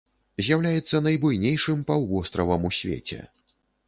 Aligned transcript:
З'яўляецца 0.45 1.01
найбуйнейшым 1.07 1.83
паўвостравам 1.89 2.65
у 2.71 2.73
свеце. 2.79 3.19